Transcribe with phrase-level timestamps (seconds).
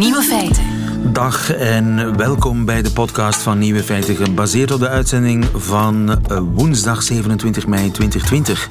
[0.00, 0.64] Nieuwe feiten.
[1.12, 6.38] Dag en welkom bij de podcast van Nieuwe Feiten, gebaseerd op de uitzending van eh,
[6.54, 8.66] woensdag 27 mei 2020.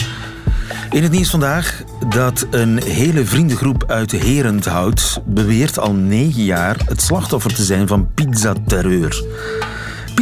[0.89, 7.01] In het nieuws vandaag dat een hele vriendengroep uit Herenthout beweert al negen jaar het
[7.01, 9.23] slachtoffer te zijn van pizzaterreur.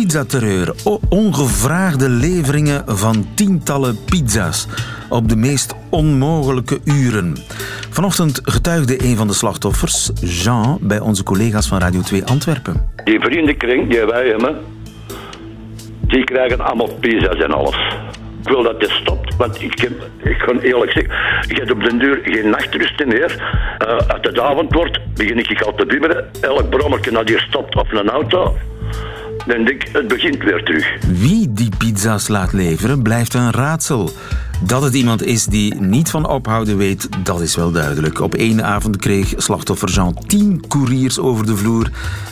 [0.08, 0.74] Pizzaterreur,
[1.10, 4.68] ongevraagde leveringen van tientallen pizza's
[5.10, 7.36] op de meest onmogelijke uren.
[7.90, 12.90] Vanochtend getuigde een van de slachtoffers, Jean, bij onze collega's van Radio 2 Antwerpen.
[13.04, 14.56] Die vriendenkring die wij hebben,
[16.02, 17.96] die krijgen allemaal pizza's en alles.
[18.42, 19.92] Ik wil dat dit stopt, want ik, heb,
[20.24, 21.14] ik kan eerlijk zeggen,
[21.48, 23.36] ik heb op den duur geen nachtrust meer.
[23.88, 26.30] Uh, als het avond wordt, begin ik al te bibberen.
[26.42, 28.56] Elk brommertje dat hier stopt of een auto,
[29.48, 30.98] denk ik, het begint weer terug.
[31.20, 34.12] Wie die pizza's laat leveren, blijft een raadsel.
[34.66, 38.20] Dat het iemand is die niet van ophouden weet, dat is wel duidelijk.
[38.20, 41.90] Op één avond kreeg slachtoffer Jean 10 couriers over de vloer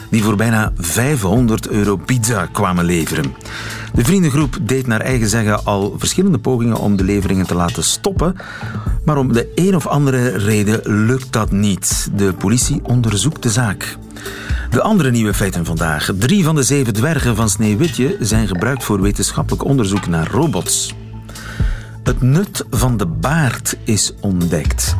[0.10, 3.36] die voor bijna 500 euro pizza kwamen leveren.
[3.94, 8.36] De vriendengroep deed naar eigen zeggen al verschillende pogingen om de leveringen te laten stoppen,
[9.06, 12.10] maar om de een of andere reden lukt dat niet.
[12.16, 13.98] De politie onderzoekt de zaak.
[14.76, 16.10] De andere nieuwe feiten vandaag.
[16.18, 20.96] Drie van de zeven dwergen van Sneeuwwitje zijn gebruikt voor wetenschappelijk onderzoek naar robots.
[22.04, 24.96] Het nut van de baard is ontdekt.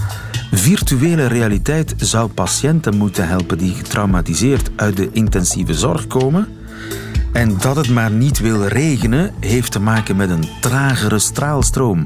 [0.52, 6.48] Virtuele realiteit zou patiënten moeten helpen die getraumatiseerd uit de intensieve zorg komen.
[7.34, 12.04] En dat het maar niet wil regenen heeft te maken met een tragere straalstroom.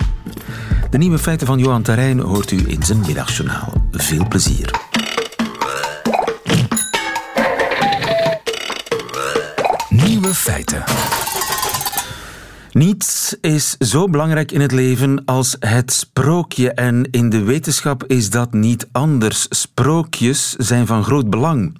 [0.89, 3.73] De nieuwe feiten van Johan Terrein hoort u in zijn middagjournaal.
[3.91, 4.88] Veel plezier.
[12.71, 18.29] Niets is zo belangrijk in het leven als het sprookje en in de wetenschap is
[18.29, 19.45] dat niet anders.
[19.49, 21.77] Sprookjes zijn van groot belang.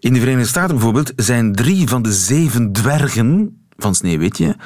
[0.00, 4.56] In de Verenigde Staten bijvoorbeeld zijn drie van de zeven dwergen van Sneeuwwitje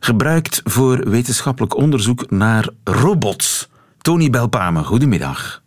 [0.00, 3.68] gebruikt voor wetenschappelijk onderzoek naar robots.
[3.98, 5.62] Tony Belpame, goedemiddag.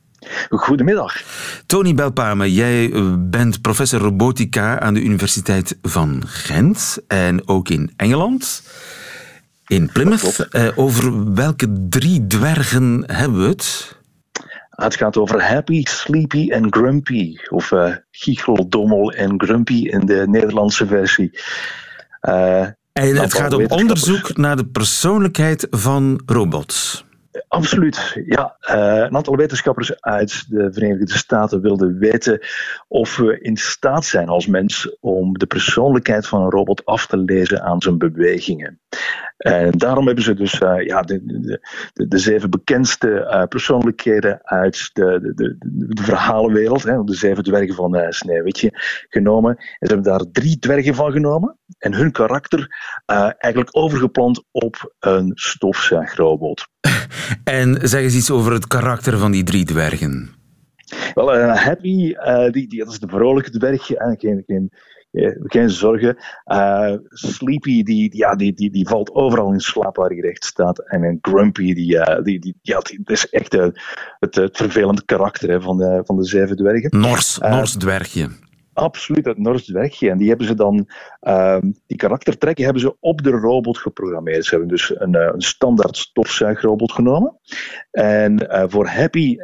[0.49, 1.21] Goedemiddag.
[1.65, 8.63] Tony Belpame, jij bent professor robotica aan de Universiteit van Gent en ook in Engeland.
[9.67, 10.47] In Plymouth.
[10.51, 13.97] Uh, over welke drie dwergen hebben we het?
[14.69, 17.37] Het gaat over Happy, Sleepy en Grumpy.
[17.49, 21.39] Of uh, Giechel, Dommel en Grumpy in de Nederlandse versie.
[22.21, 22.61] Uh,
[22.93, 27.05] en het gaat om onderzoek naar de persoonlijkheid van robots.
[27.47, 28.57] Absoluut, ja.
[28.61, 32.39] Uh, een aantal wetenschappers uit de Verenigde Staten wilden weten
[32.87, 37.17] of we in staat zijn als mens om de persoonlijkheid van een robot af te
[37.17, 38.79] lezen aan zijn bewegingen.
[39.37, 41.21] En daarom hebben ze dus uh, ja, de,
[41.93, 45.55] de, de, zeven bekendste uh, persoonlijkheden uit de, de, de,
[45.93, 48.69] de verhalenwereld, hè, de zeven dwergen van uh, Sneeuwwitje,
[49.09, 49.55] genomen.
[49.57, 52.67] En ze hebben daar drie dwergen van genomen en hun karakter
[53.37, 56.67] eigenlijk overgeplant op een stofzuigrobot.
[57.43, 60.29] En zeg eens iets over het karakter van die drie dwergen.
[61.13, 62.15] Wel, Happy,
[62.51, 64.71] die, die, dat is de vrolijke dwerg, geen, geen
[65.43, 66.17] geen zorgen.
[66.45, 70.79] Uh, Sleepy, die, ja, die, die, die valt overal in slaap waar hij recht staat.
[70.79, 73.67] En een Grumpy, die, uh, die, die, ja, die, dat is echt uh,
[74.19, 76.99] het, het vervelende karakter hè, van, de, van de zeven dwergen.
[76.99, 78.29] Nors, Nors dwergje.
[78.73, 80.09] Absoluut, het Nors dwergje.
[80.09, 80.87] En die hebben ze dan,
[81.19, 84.45] ehm, die karaktertrekken hebben ze op de robot geprogrammeerd.
[84.45, 87.37] Ze hebben dus een, een standaard stofzuigrobot genomen.
[87.91, 89.37] En voor Happy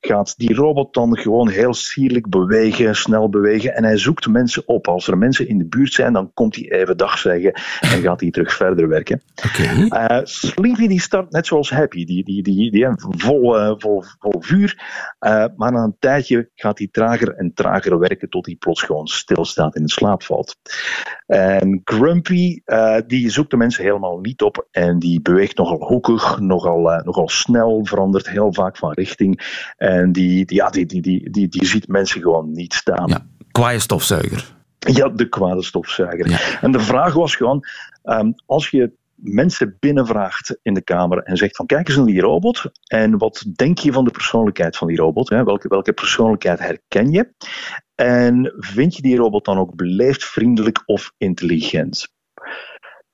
[0.00, 3.74] gaat die robot dan gewoon heel sierlijk bewegen, snel bewegen.
[3.74, 4.88] En hij zoekt mensen op.
[4.88, 8.20] Als er mensen in de buurt zijn, dan komt hij even dag zeggen en gaat
[8.20, 9.22] hij terug verder werken.
[9.46, 10.18] Okay.
[10.18, 14.42] Uh, Sleepy die start net zoals Happy, die, die, die, die, vol, uh, vol, vol
[14.42, 14.78] vuur.
[15.20, 19.06] Uh, maar na een tijdje gaat hij trager en trager werken tot hij plots gewoon
[19.06, 20.56] stilstaat en in slaap valt.
[21.26, 22.60] En Grumpy,
[23.06, 27.80] die zoekt de mensen helemaal niet op en die beweegt nogal hoekig, nogal, nogal snel,
[27.84, 29.62] verandert heel vaak van richting.
[29.76, 33.08] En die, die, ja, die, die, die, die, die ziet mensen gewoon niet staan.
[33.08, 34.58] Ja, kwaaie stofzuiger.
[34.78, 36.28] Ja, de kwade stofzuiger.
[36.28, 36.38] Ja.
[36.60, 37.64] En de vraag was gewoon,
[38.04, 42.20] um, als je mensen binnenvraagt in de kamer en zegt van kijk eens naar die
[42.20, 45.28] robot en wat denk je van de persoonlijkheid van die robot?
[45.28, 45.44] Hè?
[45.44, 47.34] Welke, welke persoonlijkheid herken je?
[47.94, 52.08] En vind je die robot dan ook beleefd, vriendelijk of intelligent?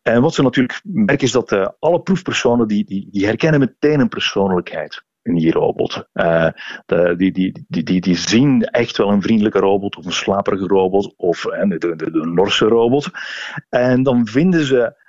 [0.03, 4.01] En wat ze natuurlijk merken is dat uh, alle proefpersonen die, die, die herkennen meteen
[4.01, 6.07] een persoonlijkheid in die robot.
[6.15, 6.49] Uh,
[6.87, 10.67] de, die, die, die, die, die zien echt wel een vriendelijke robot of een slaperige
[10.67, 13.11] robot of uh, de, de, de Norse robot.
[13.69, 15.05] En dan vinden ze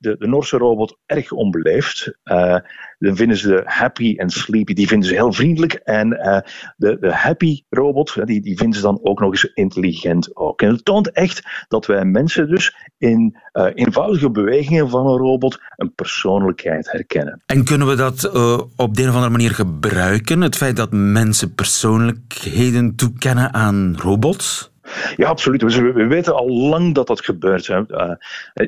[0.00, 2.18] de, de Noorse robot erg onbeleefd.
[2.24, 2.56] Uh,
[2.98, 5.72] dan vinden ze de happy en sleepy, die vinden ze heel vriendelijk.
[5.72, 6.38] En uh,
[6.76, 10.62] de, de happy robot, die, die vinden ze dan ook nog eens intelligent ook.
[10.62, 13.36] En het toont echt dat wij mensen dus in
[13.74, 17.42] eenvoudige bewegingen van een robot een persoonlijkheid herkennen.
[17.46, 18.30] En kunnen we dat
[18.76, 20.40] op de een of andere manier gebruiken?
[20.40, 24.70] Het feit dat mensen persoonlijkheden toekennen aan robots?
[25.16, 25.62] Ja, absoluut.
[25.62, 27.66] We, weten al lang dat dat gebeurt.
[27.66, 27.82] Hè.
[27.88, 28.14] Uh,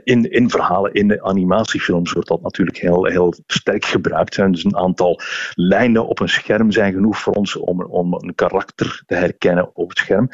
[0.04, 4.36] in, in verhalen, in animatiefilms wordt dat natuurlijk heel, heel sterk gebruikt.
[4.36, 4.50] Hè.
[4.50, 5.20] Dus een aantal
[5.54, 9.88] lijnen op een scherm zijn genoeg voor ons om, om een karakter te herkennen op
[9.88, 10.28] het scherm.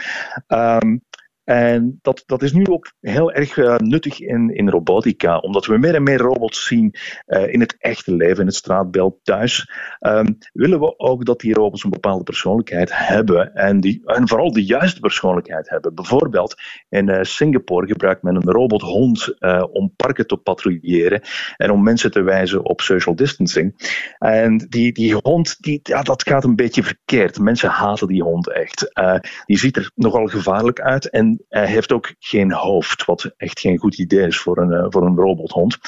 [0.49, 1.03] Um,
[1.49, 5.79] en dat, dat is nu ook heel erg uh, nuttig in, in robotica, omdat we
[5.79, 6.95] meer en meer robots zien
[7.27, 9.71] uh, in het echte leven, in het straatbeeld thuis.
[10.01, 14.53] Um, willen we ook dat die robots een bepaalde persoonlijkheid hebben en, die, en vooral
[14.53, 15.95] de juiste persoonlijkheid hebben.
[15.95, 16.55] Bijvoorbeeld
[16.89, 19.37] in uh, Singapore gebruikt men een robothond
[19.73, 21.21] om parken te patrouilleren
[21.57, 23.97] en om mensen te wijzen op social distancing.
[24.19, 27.39] En die, die hond, die, ja, dat gaat een beetje verkeerd.
[27.39, 28.93] Mensen haten die hond echt.
[29.47, 33.79] die ziet er nogal gevaarlijk uit en hij heeft ook geen hoofd, wat echt geen
[33.79, 35.79] goed idee is voor een, uh, voor een robothond.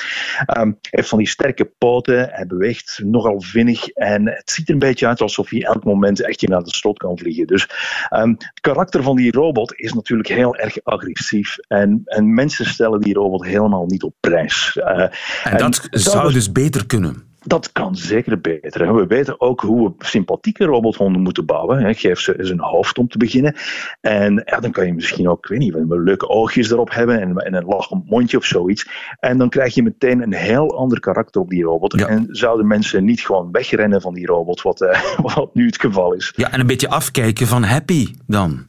[0.59, 4.75] Um, hij heeft van die sterke poten, hij beweegt nogal vinnig en het ziet er
[4.75, 7.47] een beetje uit alsof hij elk moment echt naar de slot kan vliegen.
[7.47, 7.69] Dus
[8.11, 13.01] um, het karakter van die robot is natuurlijk heel erg agressief en, en mensen stellen
[13.01, 14.77] die robot helemaal niet op prijs.
[14.77, 15.11] Uh, en,
[15.43, 17.30] en dat zou dus beter kunnen.
[17.43, 18.95] Dat kan zeker beter.
[18.95, 21.95] We weten ook hoe we sympathieke robothonden moeten bouwen.
[21.95, 23.55] Geef ze eens een hoofd om te beginnen.
[24.01, 27.55] En ja, dan kan je misschien ook, ik weet niet, leuke oogjes erop hebben en,
[27.57, 28.89] een lachend mondje of zoiets.
[29.21, 31.95] En dan krijg je meteen een heel ander karakter op die robot.
[31.95, 35.03] En zouden mensen niet gewoon wegrennen van die robot, wat, uh,
[35.35, 36.33] wat nu het geval is.
[36.37, 38.69] Ja, en een beetje afkijken van happy dan.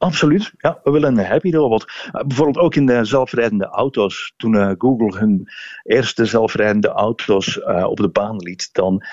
[0.00, 0.52] Absoluut.
[0.58, 1.84] Ja, we willen een happy robot.
[2.12, 4.32] Uh, bijvoorbeeld ook in de zelfrijdende auto's.
[4.36, 5.48] Toen uh, Google hun
[5.82, 9.04] eerste zelfrijdende auto's uh, op de baan liet, dan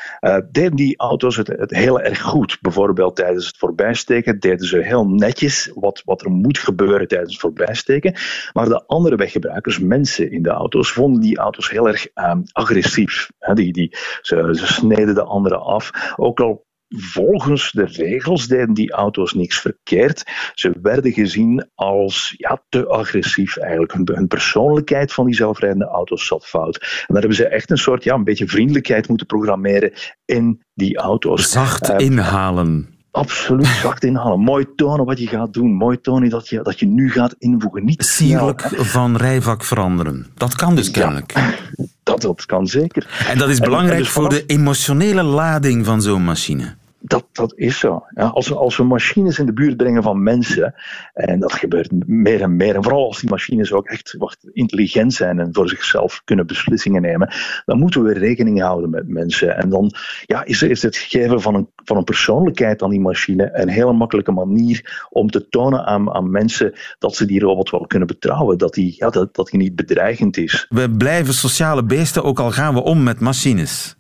[0.52, 2.58] deden die auto's het, heel erg goed.
[2.62, 7.42] Bijvoorbeeld tijdens het voorbijsteken deden ze heel netjes wat, wat er moet gebeuren tijdens het
[7.42, 8.16] voorbijsteken.
[8.54, 13.30] Maar de andere weggebruikers, mensen in de auto's, vonden die auto's heel erg um, agressief.
[13.54, 16.14] die, die, ze, ze sneden de anderen af.
[16.16, 20.24] Ook al volgens de regels deden die auto's niks verkeerd.
[20.54, 23.94] Ze werden gezien als ja, te agressief eigenlijk.
[23.94, 26.78] Hun, persoonlijkheid van die zelfrijdende auto's zat fout.
[26.82, 29.94] En daar hebben ze echt een soort, ja, een beetje vriendelijkheid moeten programmeren
[30.26, 31.52] in die auto's.
[31.52, 32.97] Zacht uh, inhalen.
[33.18, 34.40] Absoluut zacht inhalen.
[34.40, 35.74] Mooi tonen wat je gaat doen.
[35.74, 37.86] Mooi tonen dat je, dat je nu gaat invoegen.
[37.86, 40.28] Niet Sierlijk van rijvak veranderen.
[40.34, 41.34] Dat kan dus kennelijk.
[42.04, 43.26] dat, dat kan zeker.
[43.28, 46.76] En dat is belangrijk dus voor de emotionele lading van zo'n machine.
[47.08, 48.06] Dat, dat is zo.
[48.14, 50.74] Ja, als, we, als we machines in de buurt brengen van mensen,
[51.14, 54.18] en dat gebeurt meer en meer, en vooral als die machines ook echt
[54.54, 57.34] intelligent zijn en voor zichzelf kunnen beslissingen nemen,
[57.66, 59.58] dan moeten we rekening houden met mensen.
[59.58, 59.92] En dan
[60.26, 63.94] ja, is, is het geven van een, van een persoonlijkheid aan die machine een hele
[63.94, 68.58] makkelijke manier om te tonen aan, aan mensen dat ze die robot wel kunnen betrouwen,
[68.58, 70.66] dat die, ja, dat, dat die niet bedreigend is.
[70.70, 73.97] We blijven sociale beesten, ook al gaan we om met machines.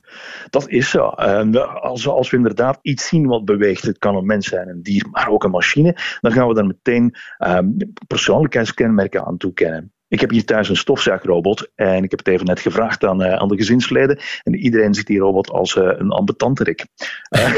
[0.49, 0.99] Dat is zo.
[0.99, 5.07] als, als we inderdaad iets zien wat beweegt, het kan een mens zijn, een dier,
[5.11, 7.77] maar ook een machine, dan gaan we daar meteen um,
[8.07, 9.91] persoonlijkheidskenmerken aan toekennen.
[10.09, 13.33] Ik heb hier thuis een stofzuigrobot en ik heb het even net gevraagd aan, uh,
[13.33, 14.19] aan de gezinsleden.
[14.43, 16.85] En iedereen ziet die robot als uh, een ambetanterik.
[17.29, 17.53] Uh,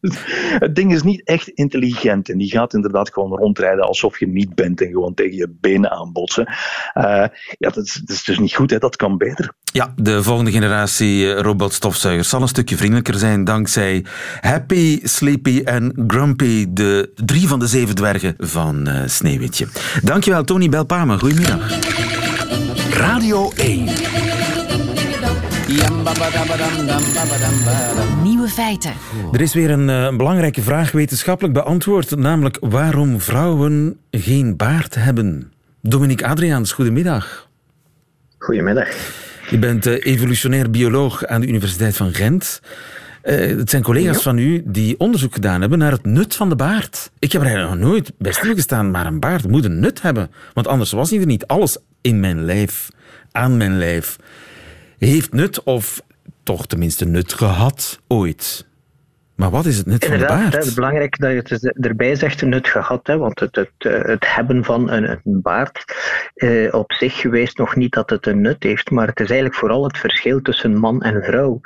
[0.64, 4.54] het ding is niet echt intelligent en die gaat inderdaad gewoon rondrijden alsof je niet
[4.54, 6.48] bent en gewoon tegen je benen aanbotsen.
[6.94, 8.78] ja, dat is, dat is dus niet goed, hè?
[8.78, 9.52] dat kan beter.
[9.72, 14.04] Ja, de volgende generatie robotstofzuigers zal een stukje vriendelijker zijn dankzij
[14.40, 19.66] Happy, Sleepy en Grumpy, de drie van de zeven dwergen van Sneeuwwitje.
[20.02, 21.18] Dankjewel, Tony Belpame.
[21.18, 21.51] Goedemiddag.
[22.90, 23.84] Radio 1.
[28.22, 28.92] Nieuwe feiten.
[29.32, 35.52] Er is weer een, uh, belangrijke vraag wetenschappelijk beantwoord, namelijk waarom vrouwen geen baard hebben.
[35.80, 37.48] Dominique Adriaans, goedemiddag.
[38.38, 38.88] Goedemiddag.
[39.50, 42.60] Je bent uh, evolutionair bioloog aan de Universiteit van Gent.
[43.24, 46.56] Uh, het zijn collega's van u die onderzoek gedaan hebben naar het nut van de
[46.56, 47.10] baard.
[47.18, 50.30] Ik heb er nog nooit bij stilgestaan, maar een baard moet een nut hebben.
[50.52, 51.46] Want anders was hij er niet.
[51.46, 52.88] Alles in mijn lijf,
[53.32, 54.16] aan mijn lijf,
[54.98, 56.02] heeft nut of
[56.42, 58.66] toch tenminste nut gehad ooit.
[59.42, 60.54] Maar wat is het nut van de baard?
[60.54, 63.06] Het is belangrijk dat je het erbij zegt, nut gehad.
[63.06, 63.70] Hè, want het, het,
[64.06, 65.84] het hebben van een, een baard
[66.34, 68.90] eh, op zich wijst nog niet dat het een nut heeft.
[68.90, 71.60] Maar het is eigenlijk vooral het verschil tussen man en vrouw.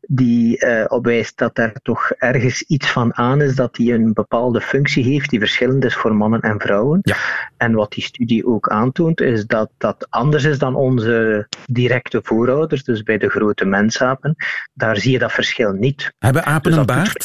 [0.00, 4.60] Die eh, opwijst dat er toch ergens iets van aan is dat die een bepaalde
[4.60, 6.98] functie heeft die verschillend is voor mannen en vrouwen.
[7.02, 7.16] Ja.
[7.56, 12.84] En wat die studie ook aantoont, is dat dat anders is dan onze directe voorouders,
[12.84, 14.34] dus bij de grote mensapen.
[14.72, 16.12] Daar zie je dat verschil niet.
[16.18, 17.17] Hebben apen dus een baard?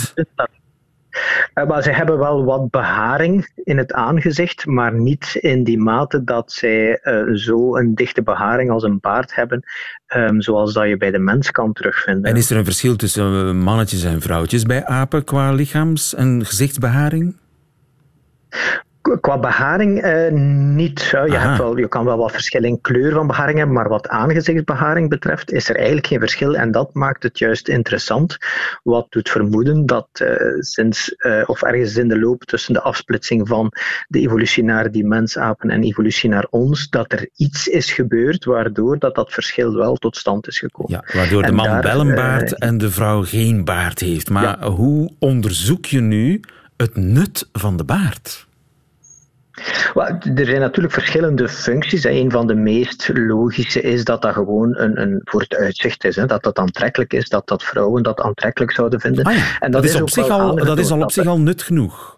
[1.53, 6.23] Uh, maar ze hebben wel wat beharing in het aangezicht, maar niet in die mate
[6.23, 9.63] dat zij uh, zo een dichte beharing als een baard hebben,
[10.15, 12.31] um, zoals dat je bij de mens kan terugvinden.
[12.31, 16.45] En is er een verschil tussen eh, mannetjes en vrouwtjes bij apen qua lichaams- en
[16.45, 17.35] gezichtsbeharing?
[19.21, 21.01] Qua beharing eh, niet.
[21.01, 24.07] Je, hebt wel, je kan wel wat verschil in kleur van beharing hebben, maar wat
[24.07, 26.55] aangezichtsbeharing betreft is er eigenlijk geen verschil.
[26.55, 28.37] En dat maakt het juist interessant.
[28.83, 30.29] Wat doet vermoeden dat uh,
[30.59, 33.71] sinds, uh, of ergens in de loop tussen de afsplitsing van
[34.07, 38.99] de evolutie naar die mensapen en evolutie naar ons, dat er iets is gebeurd waardoor
[38.99, 40.91] dat, dat verschil wel tot stand is gekomen.
[40.91, 44.29] Ja, waardoor de man daar, wel een baard en de vrouw geen baard heeft.
[44.29, 44.69] Maar ja.
[44.69, 46.41] hoe onderzoek je nu
[46.77, 48.47] het nut van de baard?
[50.35, 52.03] Er zijn natuurlijk verschillende functies.
[52.03, 56.15] Een van de meest logische is dat dat gewoon een, een voor het uitzicht is.
[56.15, 56.25] Hè.
[56.25, 59.25] Dat dat aantrekkelijk is, dat dat vrouwen dat aantrekkelijk zouden vinden.
[59.25, 61.39] Ah ja, en dat, dat, is, op zich al, dat is al op zich al
[61.39, 62.17] nut genoeg.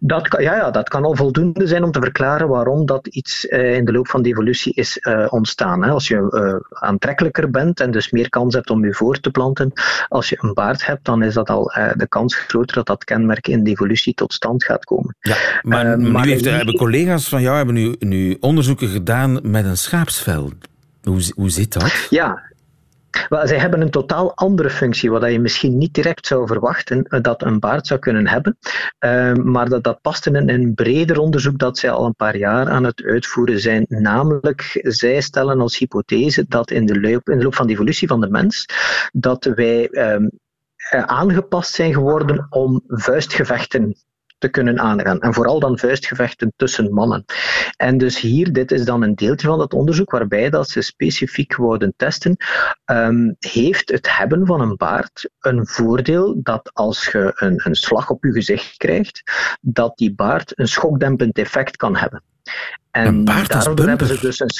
[0.00, 3.44] Dat kan, ja, ja, dat kan al voldoende zijn om te verklaren waarom dat iets
[3.44, 5.82] uh, in de loop van de evolutie is uh, ontstaan.
[5.82, 5.90] Hè.
[5.90, 9.72] Als je uh, aantrekkelijker bent en dus meer kans hebt om je voor te planten,
[10.08, 13.48] als je een baard hebt, dan is dat al de kans groter dat dat kenmerk
[13.48, 15.16] in de evolutie tot stand gaat komen.
[15.20, 20.50] Ja, maar, heeft, hebben collega's van jou hebben nu, nu onderzoeken gedaan met een schaapsvel.
[21.02, 22.06] Hoe, hoe zit dat?
[22.10, 22.51] Ja,
[23.28, 27.20] wel, zij hebben een totaal andere functie, wat je misschien niet direct zou verwachten eh,
[27.20, 28.58] dat een baard zou kunnen hebben.
[29.00, 32.68] Uh, maar dat, dat past in een, breder onderzoek dat zij al een paar jaar
[32.68, 33.84] aan het uitvoeren zijn.
[33.88, 38.08] Namelijk, zij stellen als hypothese dat in de loop, in de loop van de evolutie
[38.08, 38.66] van de mens,
[39.12, 40.30] dat wij um,
[40.90, 43.94] aangepast zijn geworden om vuistgevechten
[44.42, 45.20] te kunnen aangaan.
[45.20, 47.24] En vooral dan vuistgevechten tussen mannen.
[47.76, 51.56] En dus hier, dit is dan een deeltje van dat onderzoek waarbij dat ze specifiek
[51.56, 52.36] wouden testen,
[52.84, 58.10] um, heeft het hebben van een baard een voordeel dat als je een, een slag
[58.10, 59.22] op je gezicht krijgt,
[59.60, 62.22] dat die baard een schokdempend effect kan hebben.
[62.90, 64.50] En een baard hebben ze dus een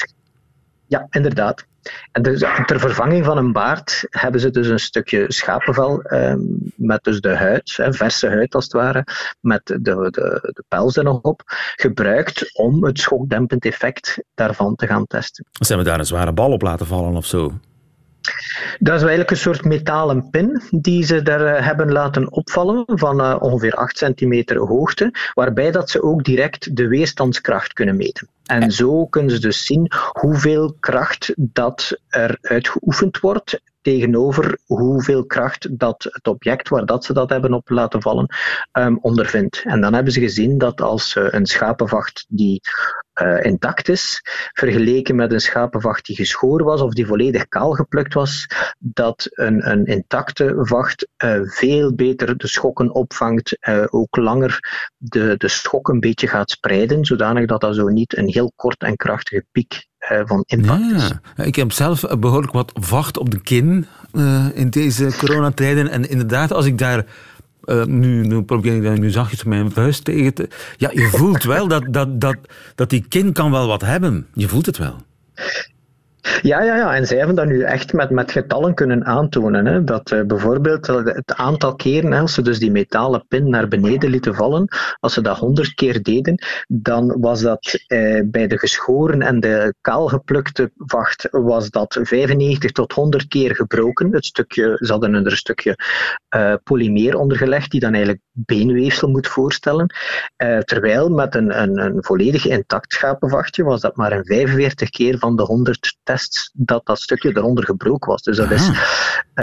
[0.93, 1.65] ja, inderdaad.
[2.11, 6.33] En dus, ter vervanging van een baard hebben ze dus een stukje schapenvel eh,
[6.75, 9.05] met dus de huid, verse huid als het ware,
[9.39, 11.41] met de, de, de pels er nog op,
[11.75, 15.45] gebruikt om het schokdempend effect daarvan te gaan testen.
[15.51, 17.53] Ze hebben daar een zware bal op laten vallen of zo?
[18.79, 23.21] Dat is eigenlijk een soort metalen pin die ze daar eh, hebben laten opvallen van
[23.21, 28.27] uh, ongeveer 8 centimeter hoogte, waarbij dat ze ook direct de weerstandskracht kunnen meten.
[28.43, 35.79] En zo kunnen ze dus zien hoeveel kracht dat er uitgeoefend wordt tegenover hoeveel kracht
[35.79, 38.35] dat het object waar dat ze dat hebben op laten vallen
[38.71, 39.61] um, ondervindt.
[39.63, 42.61] En dan hebben ze gezien dat als uh, een schapenvacht die
[43.21, 44.21] uh, intact is,
[44.53, 48.47] vergeleken met een schapenvacht die geschoren was of die volledig kaal geplukt was,
[48.79, 53.57] dat een, een intacte vacht uh, veel beter de schokken opvangt,
[53.89, 54.59] ook langer
[54.97, 58.81] de, de schok een beetje gaat spreiden, zodanig dat dat zo niet een heel kort
[58.81, 63.85] en krachtige piek van impact ja, Ik heb zelf behoorlijk wat vacht op de kin
[64.13, 65.89] uh, in deze coronatijden.
[65.89, 67.05] En inderdaad, als ik daar
[67.65, 70.47] uh, nu, nu probeer ik daar nu zachtjes mijn vuist tegen te...
[70.77, 72.37] Ja, je voelt wel dat, dat, dat,
[72.75, 74.27] dat die kin kan wel wat hebben.
[74.33, 74.95] Je voelt het wel.
[76.41, 79.65] Ja, ja, ja, en zij hebben dat nu echt met, met getallen kunnen aantonen.
[79.65, 79.83] Hè.
[79.83, 84.35] Dat uh, bijvoorbeeld het aantal keren, als ze dus die metalen pin naar beneden lieten
[84.35, 84.67] vallen,
[84.99, 89.73] als ze dat honderd keer deden, dan was dat uh, bij de geschoren en de
[89.81, 94.13] kaalgeplukte vacht was dat 95 tot 100 keer gebroken.
[94.13, 95.77] Het stukje, ze hadden er een stukje
[96.35, 99.93] uh, polymeer ondergelegd, die dan eigenlijk beenweefsel moet voorstellen.
[100.65, 105.35] terwijl met een, een, een volledig intact schapenvachtje was dat maar een 45 keer van
[105.35, 105.97] de 100
[106.53, 108.21] dat dat stukje eronder gebroken was.
[108.21, 108.75] Dus dat is, uh,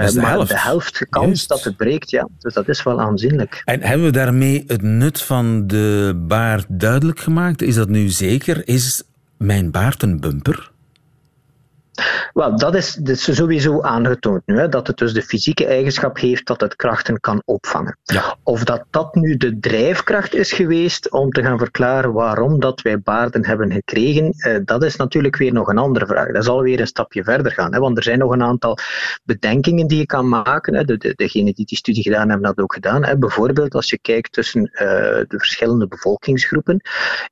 [0.07, 0.51] de, maar helft.
[0.51, 2.11] de helft kans dat het breekt.
[2.11, 2.29] Ja.
[2.39, 3.63] Dus dat is wel aanzienlijk.
[3.65, 7.63] En hebben we daarmee het nut van de baard duidelijk gemaakt?
[7.63, 8.69] Is dat nu zeker?
[8.69, 9.03] Is
[9.37, 10.71] mijn baard een bumper?
[12.33, 16.47] Wel, dat is, is sowieso aangetoond nu, hè, dat het dus de fysieke eigenschap heeft
[16.47, 17.99] dat het krachten kan opvangen.
[18.03, 18.37] Ja.
[18.43, 23.01] Of dat dat nu de drijfkracht is geweest om te gaan verklaren waarom dat wij
[23.01, 26.33] baarden hebben gekregen, eh, dat is natuurlijk weer nog een andere vraag.
[26.33, 28.79] Dat zal weer een stapje verder gaan, hè, want er zijn nog een aantal
[29.25, 30.75] bedenkingen die je kan maken.
[30.75, 30.85] Hè.
[30.85, 33.05] De, de, degenen die die studie gedaan hebben, dat ook gedaan.
[33.05, 33.19] Hè.
[33.19, 36.81] Bijvoorbeeld als je kijkt tussen uh, de verschillende bevolkingsgroepen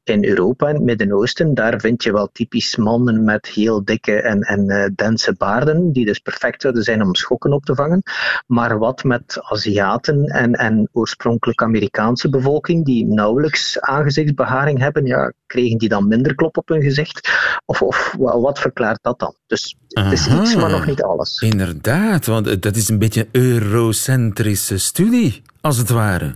[0.04, 4.46] in Europa en het Midden-Oosten, daar vind je wel typisch mannen met heel dikke en
[4.48, 8.02] en uh, dense baarden, die dus perfect zouden zijn om schokken op te vangen.
[8.46, 15.78] Maar wat met Aziaten en, en oorspronkelijk Amerikaanse bevolking, die nauwelijks aangezichtsbeharing hebben, ja, kregen
[15.78, 17.30] die dan minder klop op hun gezicht?
[17.64, 19.34] Of, of wat verklaart dat dan?
[19.46, 21.40] Dus het is iets, maar nog niet alles.
[21.40, 26.34] Inderdaad, want dat is een beetje een eurocentrische studie, als het ware.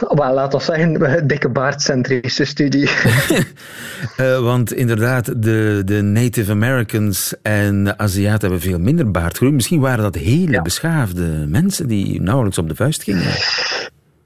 [0.00, 2.88] Well, laat ons zeggen, dikke baardcentrische studie.
[4.20, 9.52] uh, want inderdaad, de, de Native Americans en de Aziaten hebben veel minder baardgroei.
[9.52, 10.62] Misschien waren dat hele ja.
[10.62, 13.32] beschaafde mensen die nauwelijks op de vuist gingen.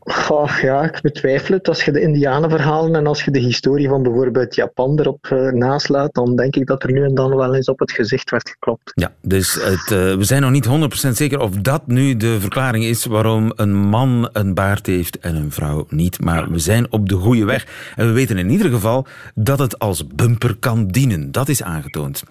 [0.04, 1.68] Oh, ja, ik betwijfel het.
[1.68, 6.14] Als je de Indianenverhalen en als je de historie van bijvoorbeeld Japan erop uh, naslaat,
[6.14, 8.92] dan denk ik dat er nu en dan wel eens op het gezicht werd geklopt.
[8.94, 10.68] Ja, dus het, uh, we zijn nog niet
[11.08, 15.36] 100% zeker of dat nu de verklaring is waarom een man een baard heeft en
[15.36, 16.20] een vrouw niet.
[16.20, 17.66] Maar we zijn op de goede weg.
[17.96, 21.32] En we weten in ieder geval dat het als bumper kan dienen.
[21.32, 22.22] Dat is aangetoond.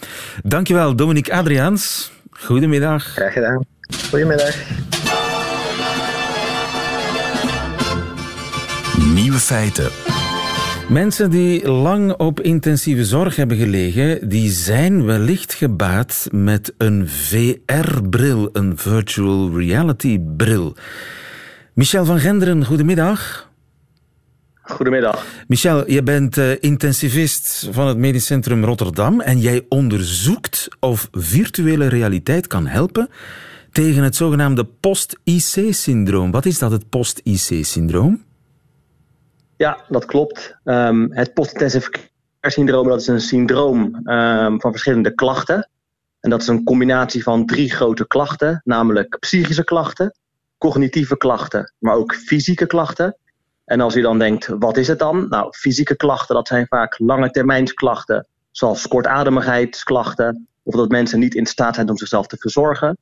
[0.43, 2.11] Dankjewel, Dominique Adriaans.
[2.31, 3.03] Goedemiddag.
[3.03, 3.65] Graag gedaan.
[4.09, 4.55] Goedemiddag.
[9.13, 9.89] Nieuwe feiten.
[10.89, 18.49] Mensen die lang op intensieve zorg hebben gelegen, die zijn wellicht gebaat met een VR-bril,
[18.53, 20.75] een virtual reality-bril.
[21.73, 23.49] Michel van Genderen, goedemiddag.
[24.61, 25.25] Goedemiddag.
[25.47, 31.87] Michel, je bent uh, intensivist van het Medisch Centrum Rotterdam en jij onderzoekt of virtuele
[31.87, 33.09] realiteit kan helpen
[33.71, 36.31] tegen het zogenaamde post-IC-syndroom.
[36.31, 38.29] Wat is dat, het post-IC-syndroom?
[39.61, 40.57] Ja, dat klopt.
[40.63, 45.69] Um, het post-intensive care syndroom dat is een syndroom um, van verschillende klachten.
[46.19, 50.15] En dat is een combinatie van drie grote klachten, namelijk psychische klachten,
[50.57, 53.17] cognitieve klachten, maar ook fysieke klachten.
[53.65, 55.27] En als u dan denkt, wat is het dan?
[55.29, 61.45] Nou, fysieke klachten, dat zijn vaak lange termijnsklachten, zoals kortademigheidsklachten, of dat mensen niet in
[61.45, 62.97] staat zijn om zichzelf te verzorgen.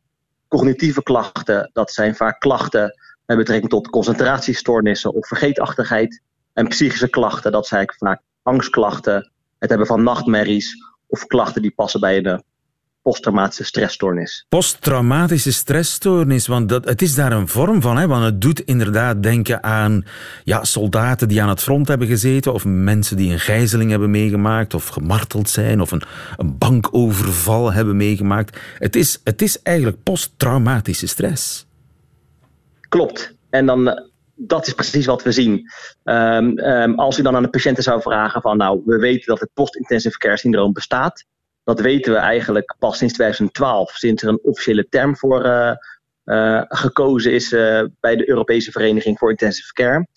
[0.47, 6.21] Cognitieve klachten, dat zijn vaak klachten met betrekking tot concentratiestoornissen of vergeetachtigheid.
[6.59, 10.75] En psychische klachten, dat zijn vaak angstklachten, het hebben van nachtmerries
[11.07, 12.43] of klachten die passen bij een
[13.01, 14.45] posttraumatische stressstoornis.
[14.49, 18.07] Posttraumatische stressstoornis, want dat, het is daar een vorm van, hè?
[18.07, 20.05] want het doet inderdaad denken aan
[20.43, 24.73] ja, soldaten die aan het front hebben gezeten, of mensen die een gijzeling hebben meegemaakt,
[24.73, 26.03] of gemarteld zijn, of een,
[26.37, 28.57] een bankoverval hebben meegemaakt.
[28.77, 31.65] Het is, het is eigenlijk posttraumatische stress.
[32.89, 33.35] Klopt.
[33.49, 34.08] En dan
[34.41, 35.69] dat is precies wat we zien.
[36.03, 39.39] Um, um, als u dan aan de patiënten zou vragen van nou, we weten dat
[39.39, 41.25] het post-intensive care syndroom bestaat.
[41.63, 45.71] Dat weten we eigenlijk pas sinds 2012, sinds er een officiële term voor uh,
[46.25, 50.07] uh, gekozen is uh, bij de Europese Vereniging voor Intensive Care.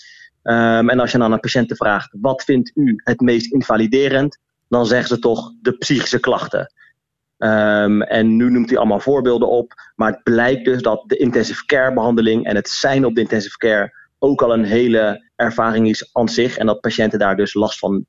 [0.42, 4.38] Um, en als je dan aan patiënten vraagt, wat vindt u het meest invaliderend?
[4.68, 6.72] Dan zeggen ze toch de psychische klachten.
[7.38, 9.72] En nu noemt hij allemaal voorbeelden op.
[9.96, 13.56] Maar het blijkt dus dat de intensive care behandeling en het zijn op de intensive
[13.56, 16.56] care ook al een hele ervaring is aan zich.
[16.56, 18.06] En dat patiënten daar dus last van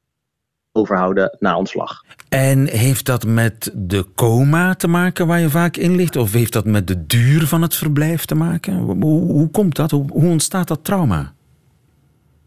[0.72, 2.04] overhouden na ontslag.
[2.30, 6.16] En heeft dat met de coma te maken waar je vaak in ligt?
[6.16, 8.78] Of heeft dat met de duur van het verblijf te maken?
[8.78, 9.92] Hoe, hoe komt dat?
[9.92, 11.34] Hoe, hoe ontstaat dat trauma?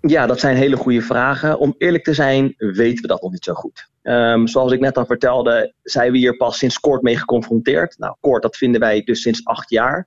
[0.01, 1.59] Ja, dat zijn hele goede vragen.
[1.59, 3.89] Om eerlijk te zijn, weten we dat nog niet zo goed.
[4.03, 7.99] Um, zoals ik net al vertelde, zijn we hier pas sinds kort mee geconfronteerd.
[7.99, 10.07] Nou, kort, dat vinden wij dus sinds acht jaar.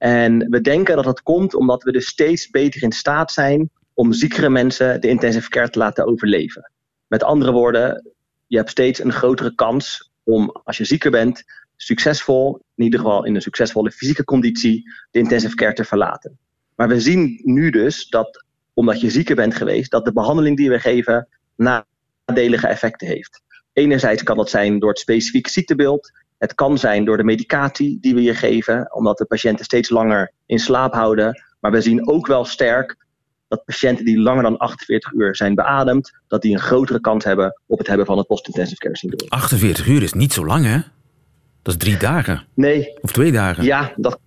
[0.00, 4.12] En we denken dat dat komt omdat we dus steeds beter in staat zijn om
[4.12, 6.70] ziekere mensen de intensive care te laten overleven.
[7.06, 8.12] Met andere woorden,
[8.46, 11.44] je hebt steeds een grotere kans om, als je zieker bent,
[11.76, 16.38] succesvol, in ieder geval in een succesvolle fysieke conditie, de intensive care te verlaten.
[16.74, 20.70] Maar we zien nu dus dat, omdat je zieker bent geweest, dat de behandeling die
[20.70, 23.42] we geven nadelige effecten heeft.
[23.72, 26.12] Enerzijds kan dat zijn door het specifieke ziektebeeld.
[26.40, 30.32] Het kan zijn door de medicatie die we je geven, omdat de patiënten steeds langer
[30.46, 31.42] in slaap houden.
[31.60, 32.96] Maar we zien ook wel sterk
[33.48, 37.60] dat patiënten die langer dan 48 uur zijn beademd, dat die een grotere kans hebben
[37.66, 39.30] op het hebben van het post-intensive care syndroom.
[39.30, 40.78] 48 uur is niet zo lang, hè?
[41.62, 42.46] Dat is drie dagen.
[42.54, 42.98] Nee.
[43.00, 43.64] Of twee dagen.
[43.64, 44.18] Ja, dat,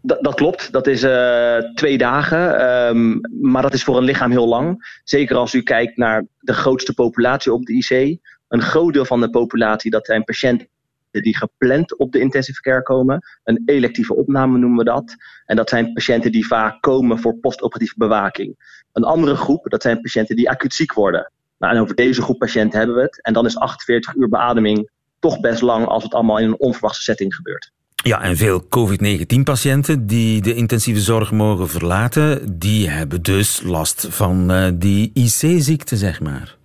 [0.00, 0.72] dat, dat klopt.
[0.72, 2.68] Dat is uh, twee dagen.
[2.88, 5.00] Um, maar dat is voor een lichaam heel lang.
[5.04, 8.18] Zeker als u kijkt naar de grootste populatie op de IC.
[8.48, 10.75] Een groot deel van de populatie, dat zijn patiënten patiënten
[11.22, 13.22] die gepland op de intensive care komen.
[13.44, 15.14] Een electieve opname noemen we dat.
[15.46, 18.80] En dat zijn patiënten die vaak komen voor postoperatieve bewaking.
[18.92, 21.32] Een andere groep, dat zijn patiënten die acuut ziek worden.
[21.58, 23.22] Nou, en over deze groep patiënten hebben we het.
[23.22, 27.02] En dan is 48 uur beademing toch best lang als het allemaal in een onverwachte
[27.02, 27.72] setting gebeurt.
[27.94, 34.52] Ja, en veel COVID-19-patiënten die de intensieve zorg mogen verlaten, die hebben dus last van
[34.52, 36.56] uh, die IC-ziekte, zeg maar.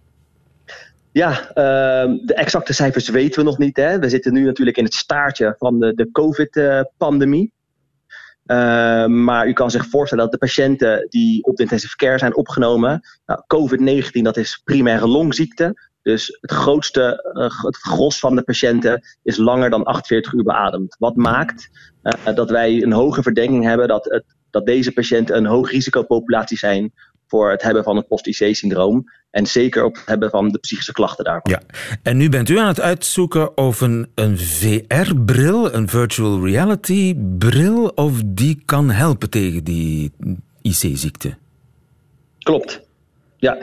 [1.11, 3.77] Ja, uh, de exacte cijfers weten we nog niet.
[3.77, 3.99] Hè.
[3.99, 7.53] We zitten nu natuurlijk in het staartje van de, de COVID-pandemie.
[8.45, 12.35] Uh, maar u kan zich voorstellen dat de patiënten die op de intensive care zijn
[12.35, 15.89] opgenomen, nou, COVID-19 dat is primaire longziekte.
[16.01, 20.95] Dus het grootste, uh, het gros van de patiënten is langer dan 48 uur beademd.
[20.99, 21.69] Wat maakt
[22.03, 26.57] uh, dat wij een hoge verdenking hebben dat, het, dat deze patiënten een hoog risicopopulatie
[26.57, 26.93] zijn
[27.31, 29.03] voor het hebben van het post-IC-syndroom.
[29.29, 31.51] En zeker op het hebben van de psychische klachten daarvan.
[31.51, 31.61] Ja.
[32.03, 38.21] En nu bent u aan het uitzoeken of een, een VR-bril, een virtual reality-bril, of
[38.25, 40.11] die kan helpen tegen die
[40.61, 41.35] IC-ziekte.
[42.39, 42.81] Klopt.
[43.37, 43.57] Ja.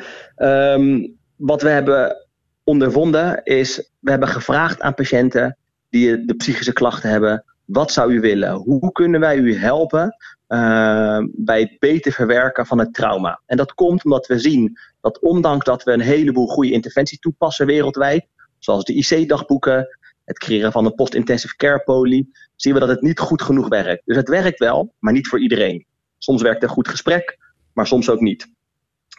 [0.75, 2.17] Um, wat we hebben
[2.65, 5.57] ondervonden is, we hebben gevraagd aan patiënten
[5.91, 8.53] die de psychische klachten hebben, wat zou u willen?
[8.53, 10.17] Hoe kunnen wij u helpen
[10.49, 13.41] uh, bij het beter verwerken van het trauma?
[13.47, 17.67] En dat komt omdat we zien dat ondanks dat we een heleboel goede interventies toepassen
[17.67, 18.27] wereldwijd,
[18.59, 23.19] zoals de IC-dagboeken, het creëren van een post-intensive care poli, zien we dat het niet
[23.19, 24.03] goed genoeg werkt.
[24.05, 25.87] Dus het werkt wel, maar niet voor iedereen.
[26.19, 27.39] Soms werkt een goed gesprek,
[27.73, 28.47] maar soms ook niet.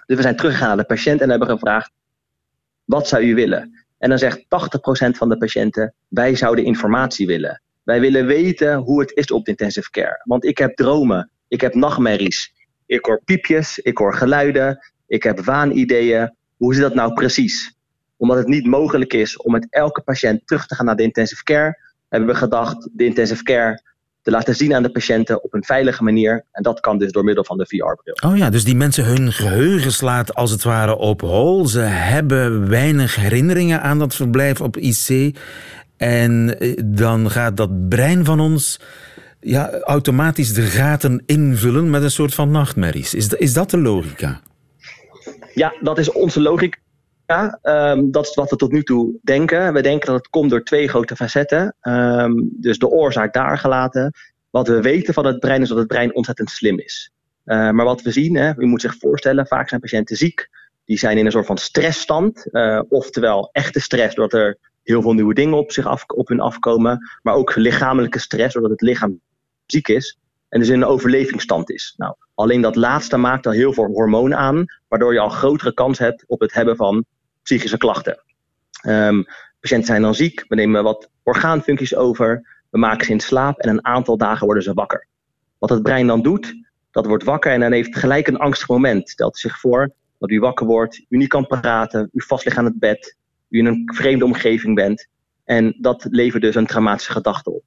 [0.05, 1.91] Dus we zijn teruggegaan naar de patiënt en hebben gevraagd:
[2.85, 3.85] wat zou u willen?
[3.97, 4.47] En dan zegt 80%
[5.09, 7.61] van de patiënten: wij zouden informatie willen.
[7.89, 10.21] Wij willen weten hoe het is op de intensive care.
[10.23, 12.54] Want ik heb dromen, ik heb nachtmerries,
[12.86, 16.34] ik hoor piepjes, ik hoor geluiden, ik heb waanideeën.
[16.58, 17.75] Hoe zit dat nou precies?
[18.17, 21.43] Omdat het niet mogelijk is om met elke patiënt terug te gaan naar de intensive
[21.43, 21.78] care,
[22.10, 23.82] hebben we gedacht de intensive care
[24.21, 26.45] te laten zien aan de patiënten op een veilige manier.
[26.52, 28.32] En dat kan dus door middel van de VR-bril.
[28.32, 31.67] Oh ja, dus die mensen hun geheugen slaat als het ware op hol.
[31.67, 35.38] Ze hebben weinig herinneringen aan dat verblijf op IC.
[35.99, 38.79] En eh, dan gaat dat brein van ons
[39.39, 43.13] ja, automatisch de gaten invullen met een soort van nachtmerries.
[43.13, 44.41] Is, is dat de logica?
[45.53, 47.59] Ja, dat is onze logica.
[47.63, 49.73] Um, dat is wat we tot nu toe denken.
[49.73, 51.75] We denken dat het komt door twee grote facetten.
[51.81, 54.13] Um, dus de oorzaak daar gelaten.
[54.49, 57.12] Wat we weten van het brein is dat het brein ontzettend slim is.
[57.45, 60.49] Uh, maar wat we zien, hè, u moet zich voorstellen, vaak zijn patiënten ziek.
[60.85, 62.45] Die zijn in een soort van stressstand.
[62.89, 64.57] Oftewel echte stress, doordat er
[64.89, 67.10] heel veel nieuwe dingen op, zich op hun afkomen.
[67.21, 69.19] Maar ook lichamelijke stress, doordat het lichaam
[69.65, 70.17] ziek is.
[70.49, 71.93] En dus in een overlevingsstand is.
[71.97, 75.99] Nou, alleen dat laatste maakt al heel veel hormoon aan, waardoor je al grotere kans
[75.99, 77.06] hebt op het hebben van
[77.43, 78.23] psychische klachten.
[78.88, 79.25] Um,
[79.60, 83.69] patiënten zijn dan ziek, we nemen wat orgaanfuncties over, we maken ze in slaap en
[83.69, 85.08] een aantal dagen worden ze wakker.
[85.58, 86.56] Wat het brein dan doet,
[86.91, 89.10] dat wordt wakker en dan heeft gelijk een angstig moment.
[89.10, 92.65] Stelt zich voor dat u wakker wordt, u niet kan praten, u vast ligt aan
[92.65, 93.17] het bed,
[93.49, 95.07] u in een vreemde omgeving bent.
[95.43, 97.63] En dat levert dus een traumatische gedachte op.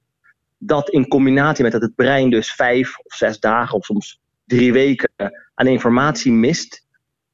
[0.57, 4.73] Dat in combinatie met dat het brein dus vijf of zes dagen of soms drie
[4.73, 5.09] weken
[5.53, 6.87] aan informatie mist,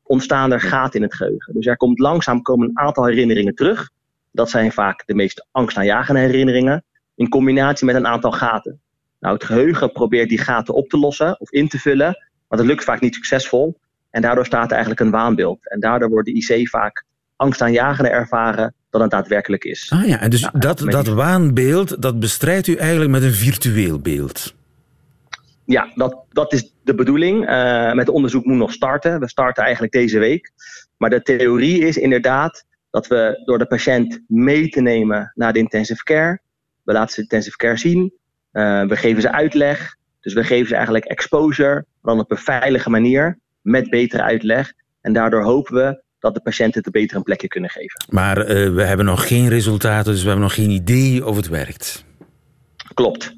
[0.03, 1.53] ontstaan er gaten in het geheugen.
[1.53, 3.89] Dus er komt langzaam komen een aantal herinneringen terug.
[4.31, 6.83] Dat zijn vaak de meest angstaanjagende herinneringen,
[7.15, 8.81] in combinatie met een aantal gaten.
[9.19, 12.67] Nou, het geheugen probeert die gaten op te lossen of in te vullen, maar dat
[12.67, 13.79] lukt vaak niet succesvol.
[14.09, 15.69] En daardoor staat er eigenlijk een waanbeeld.
[15.69, 17.05] En daardoor wordt de IC vaak
[17.39, 19.91] angstaanjagender ervaren dan het daadwerkelijk is.
[19.93, 23.99] Ah ja, en dus nou, dat, dat waanbeeld, dat bestrijdt u eigenlijk met een virtueel
[23.99, 24.53] beeld?
[25.65, 27.49] Ja, dat, dat is de bedoeling.
[27.49, 29.19] Uh, met onderzoek moet nog starten.
[29.19, 30.51] We starten eigenlijk deze week.
[30.97, 35.59] Maar de theorie is inderdaad dat we door de patiënt mee te nemen naar de
[35.59, 36.39] intensive care.
[36.83, 38.13] We laten ze intensive care zien.
[38.53, 39.95] Uh, we geven ze uitleg.
[40.19, 44.73] Dus we geven ze eigenlijk exposure, maar dan op een veilige manier, met betere uitleg.
[45.01, 48.05] En daardoor hopen we dat de patiënten het een betere plekje kunnen geven.
[48.09, 51.47] Maar uh, we hebben nog geen resultaten, dus we hebben nog geen idee of het
[51.47, 52.05] werkt.
[52.93, 53.37] Klopt.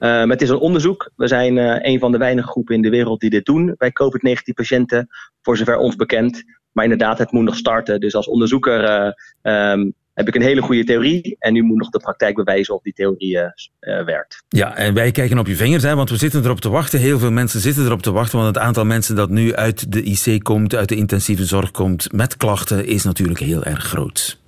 [0.00, 1.10] Uh, het is een onderzoek.
[1.16, 3.92] We zijn uh, een van de weinige groepen in de wereld die dit doen bij
[3.92, 5.08] COVID-19-patiënten,
[5.42, 6.42] voor zover ons bekend.
[6.72, 8.00] Maar inderdaad, het moet nog starten.
[8.00, 11.36] Dus als onderzoeker um, heb ik een hele goede theorie.
[11.38, 13.38] En nu moet nog de praktijk bewijzen of die theorie
[13.80, 14.44] werkt.
[14.48, 16.98] Ja, en wij kijken op je vingers, hè, want we zitten erop te wachten.
[16.98, 20.02] Heel veel mensen zitten erop te wachten, want het aantal mensen dat nu uit de
[20.02, 24.40] IC komt, uit de intensieve zorg komt met klachten, is natuurlijk heel erg groot.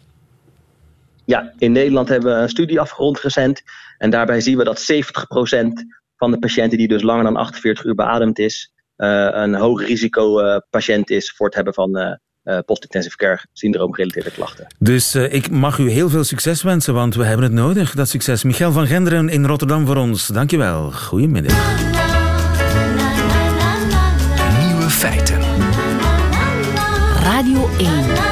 [1.24, 3.62] Ja, in Nederland hebben we een studie afgerond recent.
[3.98, 4.92] En daarbij zien we dat 70%
[6.16, 10.40] van de patiënten die dus langer dan 48 uur beademd is, uh, een hoog risico
[10.40, 14.66] uh, patiënt is voor het hebben van, uh, uh, post-intensive care syndroom gerelateerde klachten.
[14.78, 18.08] Dus uh, ik mag u heel veel succes wensen, want we hebben het nodig, dat
[18.08, 18.42] succes.
[18.42, 20.26] Michael van Genderen in Rotterdam voor ons.
[20.26, 20.92] Dankjewel.
[20.92, 21.54] Goedemiddag.
[24.66, 25.40] Nieuwe feiten.
[27.22, 28.23] Radio 1.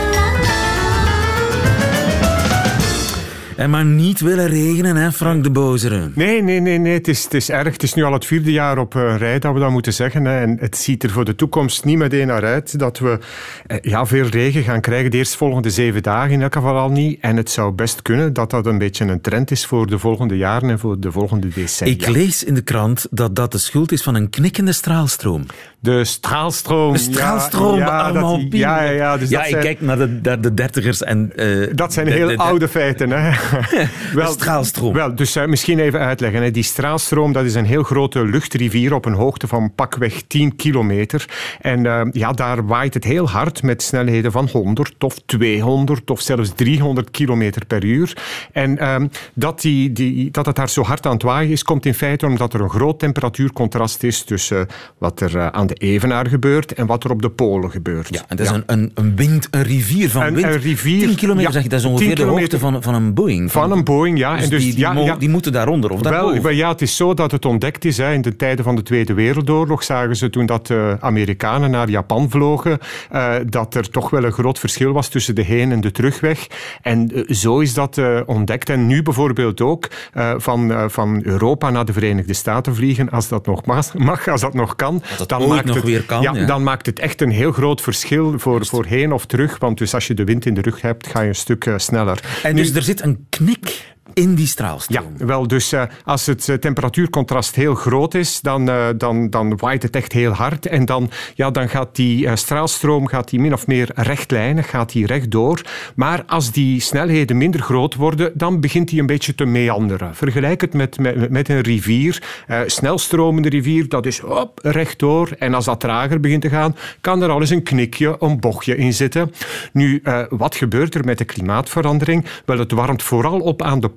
[3.62, 6.10] En maar niet willen regenen, hè, Frank de Bozere?
[6.14, 6.92] Nee, nee, nee, nee.
[6.92, 7.72] Het, is, het is erg.
[7.72, 10.24] Het is nu al het vierde jaar op uh, rij dat we dat moeten zeggen.
[10.24, 10.40] Hè.
[10.40, 13.18] En het ziet er voor de toekomst niet meteen naar uit dat we
[13.66, 16.30] eh, ja, veel regen gaan krijgen de eerstvolgende zeven dagen.
[16.30, 17.20] In elk geval al niet.
[17.20, 20.36] En het zou best kunnen dat dat een beetje een trend is voor de volgende
[20.36, 21.94] jaren en voor de volgende decennia.
[21.94, 25.46] Ik lees in de krant dat dat de schuld is van een knikkende straalstroom.
[25.78, 26.92] De straalstroom.
[26.92, 30.54] De straalstroom, ja, dat, ja, ja, ja, dus ja dat ik kijk naar de, de
[30.54, 31.32] dertigers en...
[31.36, 33.30] Uh, dat zijn heel de, de, oude feiten, hè.
[34.14, 34.92] wel, straalstroom.
[34.92, 36.42] Wel, dus uh, misschien even uitleggen.
[36.42, 36.50] Hè.
[36.50, 41.24] Die straalstroom, dat is een heel grote luchtrivier op een hoogte van pakweg 10 kilometer.
[41.60, 46.20] En uh, ja, daar waait het heel hard met snelheden van 100 of 200 of
[46.20, 48.16] zelfs 300 kilometer per uur.
[48.52, 48.96] En uh,
[49.34, 52.26] dat, die, die, dat het daar zo hard aan het waaien is, komt in feite
[52.26, 54.66] omdat er een groot temperatuurcontrast is tussen
[54.98, 58.08] wat er aan de Evenaar gebeurt en wat er op de Polen gebeurt.
[58.14, 58.58] Ja, en dat is ja.
[58.58, 60.46] een, een, een, wind, een rivier van een, wind.
[60.46, 63.14] Een rivier, 10 kilometer, ja, zeg je, dat is ongeveer de hoogte van, van een
[63.36, 63.52] Boeing.
[63.52, 64.34] Van, een Boeing, ja.
[64.34, 65.16] Dus en dus, die, die, ja, mo, ja.
[65.16, 67.96] die moeten daaronder of Wel, ja, het is zo dat het ontdekt is.
[67.96, 68.12] Hè.
[68.12, 72.30] In de tijden van de Tweede Wereldoorlog zagen ze toen dat de Amerikanen naar Japan
[72.30, 72.78] vlogen,
[73.12, 76.46] uh, dat er toch wel een groot verschil was tussen de heen- en de terugweg.
[76.82, 78.68] En uh, zo is dat uh, ontdekt.
[78.68, 79.88] En nu bijvoorbeeld ook
[80.36, 84.76] van, van Europa naar de Verenigde Staten vliegen, als dat nog mag, als dat nog
[84.76, 85.02] kan.
[85.18, 86.46] Dat dan maakt nog het, weer kan, ja, ja.
[86.46, 89.58] dan maakt het echt een heel groot verschil voor, voor heen of terug.
[89.58, 92.20] Want dus als je de wind in de rug hebt, ga je een stuk sneller.
[92.42, 95.14] En dus er zit een knik in die straalstroom.
[95.18, 99.56] Ja, wel, dus uh, als het uh, temperatuurcontrast heel groot is, dan, uh, dan, dan
[99.56, 100.66] waait het echt heel hard.
[100.66, 105.06] En dan, ja, dan gaat die straalstroom gaat die min of meer rechtlijnig, gaat die
[105.06, 105.60] rechtdoor.
[105.94, 110.14] Maar als die snelheden minder groot worden, dan begint die een beetje te meanderen.
[110.14, 112.22] Vergelijk het met, met, met een rivier.
[112.66, 115.28] snelstromende rivier, dat is op, rechtdoor.
[115.38, 118.76] En als dat trager begint te gaan, kan er al eens een knikje, een bochtje
[118.76, 119.32] in zitten.
[119.72, 122.24] Nu, wat gebeurt er met de klimaatverandering?
[122.44, 123.88] Wel, het warmt vooral op aan de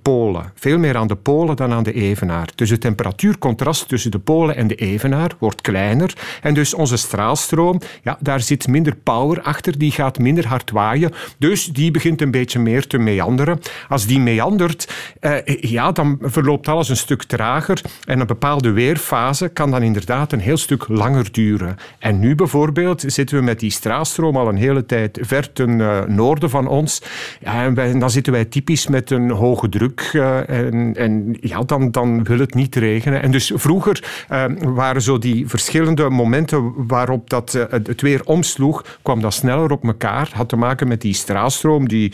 [0.65, 2.49] Veel meer aan de polen dan aan de evenaar.
[2.55, 6.13] Dus het temperatuurcontrast tussen de polen en de evenaar wordt kleiner.
[6.41, 9.77] En dus onze straalstroom, ja, daar zit minder power achter.
[9.77, 11.11] Die gaat minder hard waaien.
[11.37, 13.59] Dus die begint een beetje meer te meanderen.
[13.89, 17.81] Als die meandert, eh, ja, dan verloopt alles een stuk trager.
[18.05, 21.77] En een bepaalde weerfase kan dan inderdaad een heel stuk langer duren.
[21.99, 26.03] En nu bijvoorbeeld zitten we met die straalstroom al een hele tijd ver ten uh,
[26.03, 27.01] noorden van ons.
[27.39, 29.94] Ja, en dan zitten wij typisch met een hoge druk.
[30.13, 33.21] Uh, en, en ja, dan, dan wil het niet regenen.
[33.21, 38.99] En dus vroeger uh, waren zo die verschillende momenten waarop dat, uh, het weer omsloeg,
[39.01, 40.29] kwam dat sneller op elkaar.
[40.33, 42.13] Had te maken met die straalstroom die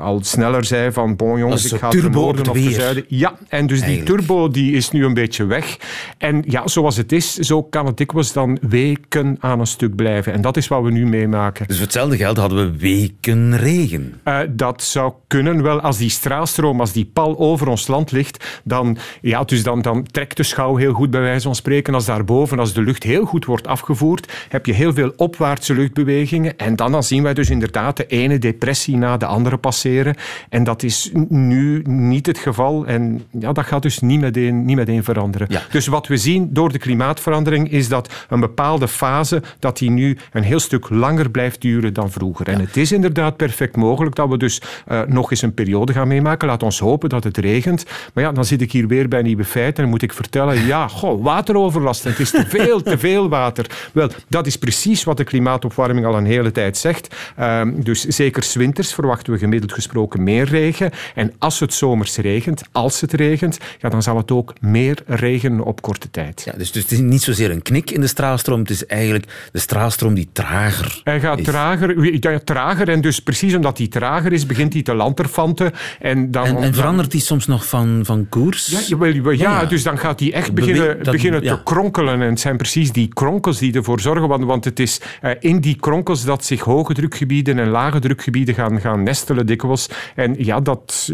[0.00, 3.04] al sneller zei van bon jongens, ik ga ten noorden of zuiden.
[3.08, 4.08] Ja, en dus Eigenlijk.
[4.08, 5.78] die turbo die is nu een beetje weg.
[6.18, 10.32] En ja, zoals het is, zo kan het dikwijls dan weken aan een stuk blijven.
[10.32, 11.66] En dat is wat we nu meemaken.
[11.66, 14.20] Dus voor hetzelfde geld hadden we weken regen.
[14.50, 18.96] dat zou kunnen wel als die straalstroom, als die pal over ons land ligt, dan,
[19.20, 21.94] ja, dus dan, dan trekt de schouw heel goed bij wijze van spreken.
[21.94, 26.58] Als daarboven, als de lucht heel goed wordt afgevoerd, heb je heel veel opwaartse luchtbewegingen.
[26.58, 30.14] En dan, dan zien wij dus inderdaad de ene depressie na de andere passeren.
[30.48, 32.86] En dat is nu niet het geval.
[32.86, 35.46] En ja, dat gaat dus niet meteen, niet meteen veranderen.
[35.50, 35.62] Ja.
[35.70, 40.16] Dus wat we zien door de klimaatverandering is dat een bepaalde fase, dat die nu
[40.32, 42.46] een heel stuk langer blijft duren dan vroeger.
[42.50, 42.54] Ja.
[42.54, 46.08] En het is inderdaad perfect mogelijk dat we dus uh, nog eens een periode gaan
[46.08, 46.48] meemaken.
[46.48, 47.84] Laat ons hopen dat het regent.
[48.12, 50.88] Maar ja, dan zit ik hier weer bij nieuwe feiten en moet ik vertellen, ja,
[50.88, 52.04] goh, wateroverlast.
[52.04, 53.66] Het is te veel, te veel water.
[53.92, 57.14] Wel, dat is precies wat de klimaatopwarming al een hele tijd zegt.
[57.40, 60.90] Um, dus zeker 's winters verwachten we gemiddeld gesproken meer regen.
[61.14, 65.64] En als het zomers regent, als het regent, ja, dan zal het ook meer regenen
[65.64, 66.42] op korte tijd.
[66.44, 69.48] Ja, dus, dus het is niet zozeer een knik in de straalstroom, het is eigenlijk
[69.52, 71.44] de straalstroom die trager Hij gaat is.
[71.44, 75.72] trager, ja, trager en dus precies omdat hij trager is, begint hij te lanterfanten.
[76.00, 78.66] En, dan, En, en verandert die soms nog van, van koers?
[78.66, 82.22] Ja, jawel, jawel, ja, dus dan gaat hij echt beginnen, dat- beginnen te kronkelen.
[82.22, 84.28] En het zijn precies die kronkels die ervoor zorgen.
[84.28, 88.54] Want, want het is eh, in die kronkels dat zich hoge drukgebieden en lage drukgebieden
[88.54, 89.88] gaan, gaan nestelen dikwijls.
[90.14, 91.12] En ja, dat...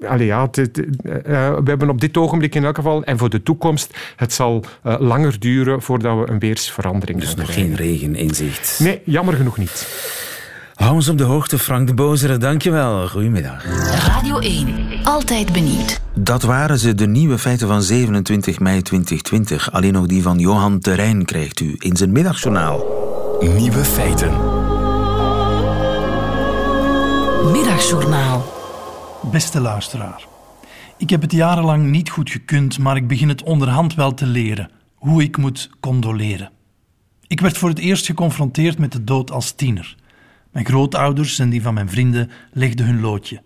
[0.00, 0.84] eh, allee, ja, het- het, eh,
[1.54, 5.38] we hebben op dit ogenblik in elk geval, en voor de toekomst, het zal langer
[5.38, 8.78] duren voordat we een weersverandering Dus gaan nog geen regen in zicht.
[8.80, 9.86] Nee, jammer genoeg niet.
[10.82, 12.36] Hou ons op de hoogte, Frank de Bozere.
[12.36, 13.08] Dankjewel.
[13.08, 13.64] Goedemiddag.
[14.06, 15.04] Radio 1.
[15.04, 16.00] Altijd benieuwd.
[16.14, 19.72] Dat waren ze, de nieuwe feiten van 27 mei 2020.
[19.72, 22.84] Alleen nog die van Johan Terrein krijgt u in zijn middagjournaal.
[23.40, 24.30] Nieuwe feiten.
[27.52, 28.52] Middagjournaal.
[29.30, 30.26] Beste luisteraar.
[30.96, 34.70] Ik heb het jarenlang niet goed gekund, maar ik begin het onderhand wel te leren.
[34.94, 36.50] Hoe ik moet condoleren.
[37.26, 39.96] Ik werd voor het eerst geconfronteerd met de dood als tiener.
[40.52, 43.42] Mijn grootouders en die van mijn vrienden legden hun loodje.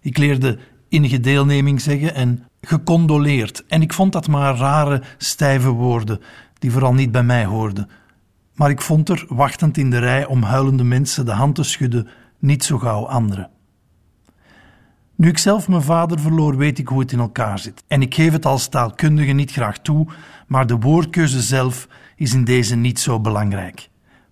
[0.00, 3.64] Ik leerde innige deelneming zeggen en gecondoleerd.
[3.68, 6.20] En ik vond dat maar rare, stijve woorden,
[6.58, 7.88] die vooral niet bij mij hoorden.
[8.54, 12.08] Maar ik vond er, wachtend in de rij om huilende mensen de hand te schudden,
[12.38, 13.50] niet zo gauw anderen.
[15.14, 17.84] Nu ik zelf mijn vader verloor, weet ik hoe het in elkaar zit.
[17.86, 20.06] En ik geef het als taalkundige niet graag toe,
[20.46, 23.89] maar de woordkeuze zelf is in deze niet zo belangrijk.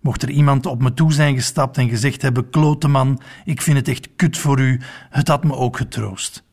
[0.08, 3.76] Mocht er iemand op me toe zijn gestapt en gezegd hebben: Klote man, ik vind
[3.76, 6.44] het echt kut voor u, het had me ook getroost.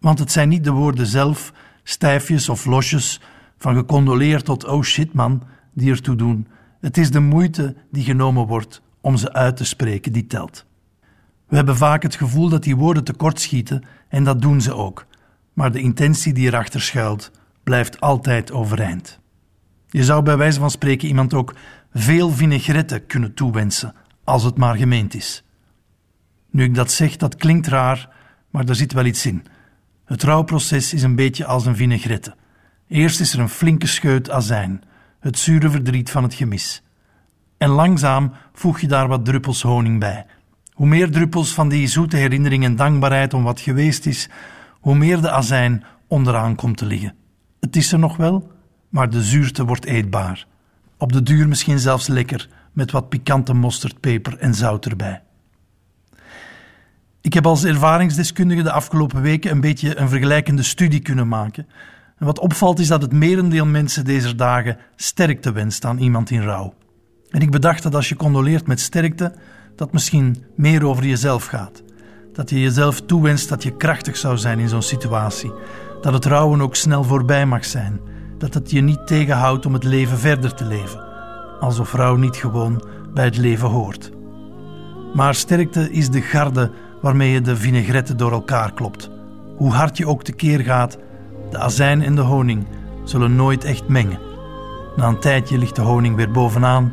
[0.00, 3.20] Want het zijn niet de woorden zelf, stijfjes of losjes,
[3.58, 5.42] van gecondoleerd tot oh shit man,
[5.72, 6.46] die ertoe doen.
[6.80, 10.66] Het is de moeite die genomen wordt om ze uit te spreken die telt.
[11.48, 15.06] We hebben vaak het gevoel dat die woorden tekortschieten en dat doen ze ook.
[15.52, 17.30] Maar de intentie die erachter schuilt,
[17.62, 19.22] blijft altijd overeind.
[19.88, 21.54] Je zou bij wijze van spreken iemand ook
[21.94, 25.44] veel vinaigrette kunnen toewensen, als het maar gemeend is.
[26.50, 28.08] Nu ik dat zeg, dat klinkt raar,
[28.50, 29.44] maar er zit wel iets in.
[30.04, 32.34] Het rouwproces is een beetje als een vinaigrette.
[32.88, 34.82] Eerst is er een flinke scheut azijn,
[35.20, 36.82] het zure verdriet van het gemis.
[37.58, 40.26] En langzaam voeg je daar wat druppels honing bij.
[40.72, 44.28] Hoe meer druppels van die zoete herinnering en dankbaarheid om wat geweest is,
[44.80, 47.14] hoe meer de azijn onderaan komt te liggen.
[47.60, 48.52] Het is er nog wel,
[48.88, 50.46] maar de zuurte wordt eetbaar.
[51.04, 55.22] Op de duur misschien zelfs lekker, met wat pikante mosterd, peper en zout erbij.
[57.20, 61.66] Ik heb als ervaringsdeskundige de afgelopen weken een beetje een vergelijkende studie kunnen maken.
[62.18, 66.42] En wat opvalt is dat het merendeel mensen deze dagen sterkte wenst aan iemand in
[66.42, 66.74] rouw.
[67.30, 69.34] En ik bedacht dat als je condoleert met sterkte,
[69.76, 71.82] dat misschien meer over jezelf gaat.
[72.32, 75.52] Dat je jezelf toewenst dat je krachtig zou zijn in zo'n situatie.
[76.00, 78.00] Dat het rouwen ook snel voorbij mag zijn.
[78.44, 81.04] Dat het je niet tegenhoudt om het leven verder te leven.
[81.60, 84.12] Alsof rouw niet gewoon bij het leven hoort.
[85.14, 89.10] Maar sterkte is de garde waarmee je de vinaigrette door elkaar klopt.
[89.56, 90.98] Hoe hard je ook tekeer gaat,
[91.50, 92.66] de azijn en de honing
[93.04, 94.18] zullen nooit echt mengen.
[94.96, 96.92] Na een tijdje ligt de honing weer bovenaan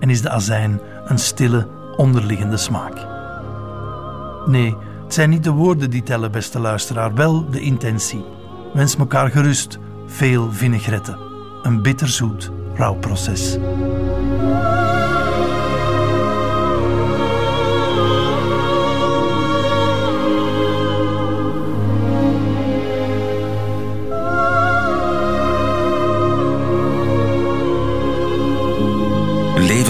[0.00, 3.06] en is de azijn een stille, onderliggende smaak.
[4.44, 8.24] Nee, het zijn niet de woorden die tellen, beste luisteraar, wel de intentie.
[8.72, 11.18] Wens elkaar gerust veel vinaigrette.
[11.62, 13.58] Een bitterzoet rouwproces.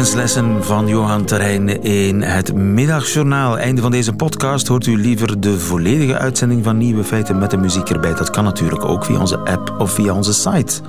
[0.07, 3.59] Levenslessen van Johan Terrein in het Middagjournaal.
[3.59, 4.66] Einde van deze podcast.
[4.66, 8.14] Hoort u liever de volledige uitzending van Nieuwe Feiten met de muziek erbij?
[8.14, 10.81] Dat kan natuurlijk ook via onze app of via onze site.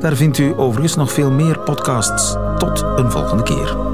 [0.00, 2.36] Daar vindt u overigens nog veel meer podcasts.
[2.58, 3.89] Tot een volgende keer.